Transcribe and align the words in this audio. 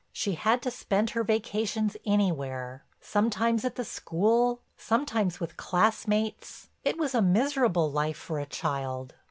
She 0.11 0.31
had 0.33 0.63
to 0.63 0.71
spend 0.71 1.11
her 1.11 1.23
vacations 1.23 1.95
anywhere—sometimes 2.07 3.63
at 3.63 3.75
the 3.75 3.85
school, 3.85 4.61
sometimes 4.75 5.39
with 5.39 5.57
classmates. 5.57 6.69
It 6.83 6.97
was 6.97 7.13
a 7.13 7.21
miserable 7.21 7.91
life 7.91 8.17
for 8.17 8.39
a 8.39 8.47
child. 8.47 9.13